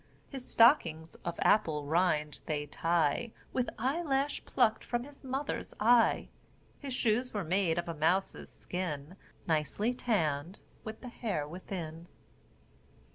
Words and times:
His 0.29 0.43
stockings, 0.49 1.13
of 1.23 1.39
apple 1.43 1.85
rind, 1.85 2.39
they 2.47 2.65
tie 2.65 3.33
With 3.53 3.69
eye 3.77 4.01
lash 4.01 4.43
plucked 4.45 4.83
from 4.83 5.03
his 5.03 5.23
mother's 5.23 5.75
eye, 5.79 6.29
His 6.79 6.91
shoes 6.91 7.35
were 7.35 7.43
made 7.43 7.77
of 7.77 7.87
a 7.87 7.93
mouse's 7.93 8.51
skin, 8.51 9.15
Nicely 9.45 9.93
tanned, 9.93 10.57
with 10.83 11.01
the 11.01 11.09
hair 11.09 11.47
within." 11.47 12.07